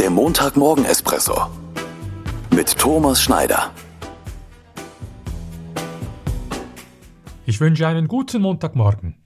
Der 0.00 0.08
Montagmorgen-Espresso 0.08 1.50
mit 2.54 2.78
Thomas 2.78 3.20
Schneider. 3.20 3.70
Ich 7.44 7.60
wünsche 7.60 7.86
einen 7.86 8.08
guten 8.08 8.40
Montagmorgen. 8.40 9.22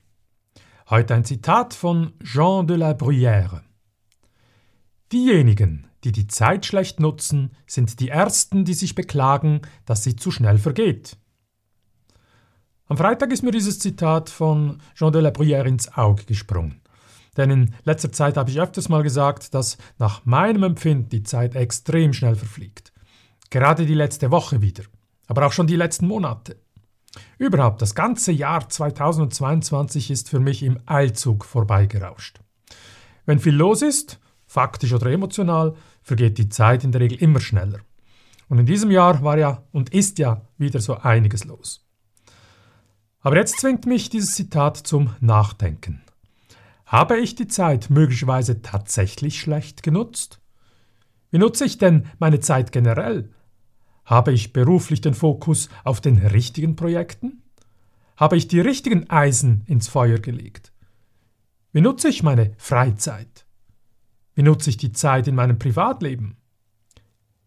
Heute 0.91 1.15
ein 1.15 1.25
Zitat 1.25 1.75
von 1.75 2.15
Jean 2.25 2.67
de 2.67 2.77
la 2.77 2.91
Bruyère. 2.91 3.61
Diejenigen, 5.13 5.87
die 6.03 6.11
die 6.11 6.27
Zeit 6.27 6.67
schlecht 6.67 6.99
nutzen, 6.99 7.53
sind 7.69 8.01
die 8.01 8.09
Ersten, 8.09 8.65
die 8.65 8.75
sich 8.75 8.97
beklagen, 8.97 9.61
dass 9.87 10.03
sie 10.03 10.17
zu 10.17 10.33
schnell 10.33 10.59
vergeht. 10.59 11.17
Am 12.87 12.97
Freitag 12.97 13.31
ist 13.31 13.45
mir 13.45 13.53
dieses 13.53 13.79
Zitat 13.79 14.29
von 14.29 14.83
Jean 14.97 15.13
de 15.13 15.23
la 15.23 15.31
Bruyère 15.31 15.69
ins 15.69 15.97
Auge 15.97 16.25
gesprungen. 16.25 16.84
Denn 17.37 17.51
in 17.51 17.75
letzter 17.85 18.13
Zeit 18.13 18.37
habe 18.37 18.51
ich 18.51 18.61
öfters 18.61 18.89
mal 18.89 19.03
gesagt, 19.03 19.55
dass 19.55 19.77
nach 19.99 20.25
meinem 20.25 20.63
Empfinden 20.63 21.09
die 21.09 21.23
Zeit 21.23 21.55
extrem 21.57 22.13
schnell 22.13 22.37
verfliegt. 22.37 22.93
Gerade 23.51 23.87
die 23.87 23.95
letzte 23.95 24.31
Woche 24.31 24.63
wieder, 24.63 24.85
aber 25.27 25.47
auch 25.47 25.53
schon 25.53 25.67
die 25.67 25.77
letzten 25.77 26.07
Monate. 26.07 26.57
Überhaupt, 27.39 27.83
das 27.83 27.95
ganze 27.95 28.33
Jahr 28.33 28.69
2022 28.69 30.11
ist 30.11 30.29
für 30.29 30.41
mich 30.41 30.63
im 30.63 30.79
Eilzug 30.87 31.45
vorbeigerauscht. 31.45 32.41
Wenn 33.27 33.39
viel 33.39 33.55
los 33.55 33.83
ist, 33.83 34.19
faktisch 34.47 34.93
oder 34.93 35.11
emotional, 35.11 35.75
vergeht 36.03 36.39
die 36.39 36.49
Zeit 36.49 36.85
in 36.85 36.93
der 36.93 37.01
Regel 37.01 37.19
immer 37.19 37.41
schneller. 37.41 37.81
Und 38.49 38.59
in 38.59 38.67
diesem 38.67 38.91
Jahr 38.91 39.23
war 39.23 39.39
ja 39.39 39.63
und 39.73 39.95
ist 39.95 40.19
ja 40.19 40.43
wieder 40.59 40.81
so 40.81 40.97
einiges 40.99 41.45
los. 41.45 41.85
Aber 43.21 43.37
jetzt 43.37 43.59
zwingt 43.59 43.87
mich 43.87 44.11
dieses 44.11 44.35
Zitat 44.35 44.77
zum 44.77 45.15
Nachdenken. 45.21 46.03
Habe 46.95 47.19
ich 47.19 47.35
die 47.35 47.49
Zeit 47.49 47.91
möglicherweise 47.91 48.63
tatsächlich 48.63 49.41
schlecht 49.41 49.83
genutzt? 49.83 50.41
Wie 51.33 51.39
nutze 51.39 51.65
ich 51.65 51.77
denn 51.77 52.07
meine 52.21 52.39
Zeit 52.39 52.71
generell? 52.71 53.33
Habe 54.05 54.33
ich 54.33 54.53
beruflich 54.53 55.01
den 55.01 55.15
Fokus 55.15 55.69
auf 55.83 56.01
den 56.01 56.19
richtigen 56.19 56.77
Projekten? 56.77 57.43
Habe 58.17 58.37
ich 58.37 58.47
die 58.47 58.61
richtigen 58.61 59.11
Eisen 59.11 59.65
ins 59.67 59.89
Feuer 59.89 60.21
gelegt? 60.21 60.73
Wie 61.73 61.81
nutze 61.81 62.07
ich 62.07 62.23
meine 62.23 62.55
Freizeit? 62.59 63.45
Wie 64.37 64.45
nutze 64.45 64.71
ich 64.71 64.77
die 64.77 64.93
Zeit 64.93 65.27
in 65.27 65.35
meinem 65.35 65.59
Privatleben? 65.59 66.37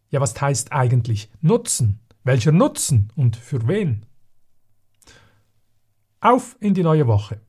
Ja, 0.09 0.19
was 0.19 0.41
heißt 0.41 0.73
eigentlich 0.73 1.31
Nutzen? 1.39 2.01
Welcher 2.25 2.51
Nutzen 2.51 3.13
und 3.15 3.37
für 3.37 3.65
wen? 3.65 4.05
Auf 6.19 6.57
in 6.59 6.73
die 6.73 6.83
neue 6.83 7.07
Woche. 7.07 7.46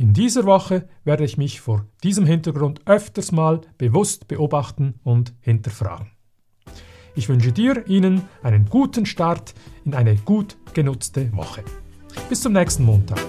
In 0.00 0.14
dieser 0.14 0.46
Woche 0.46 0.88
werde 1.04 1.24
ich 1.24 1.36
mich 1.36 1.60
vor 1.60 1.84
diesem 2.02 2.24
Hintergrund 2.24 2.80
öfters 2.86 3.32
mal 3.32 3.60
bewusst 3.76 4.28
beobachten 4.28 4.94
und 5.04 5.34
hinterfragen. 5.42 6.06
Ich 7.14 7.28
wünsche 7.28 7.52
dir, 7.52 7.86
Ihnen 7.86 8.22
einen 8.42 8.64
guten 8.64 9.04
Start 9.04 9.52
in 9.84 9.92
eine 9.92 10.16
gut 10.16 10.56
genutzte 10.72 11.30
Woche. 11.36 11.64
Bis 12.30 12.40
zum 12.40 12.54
nächsten 12.54 12.84
Montag. 12.84 13.20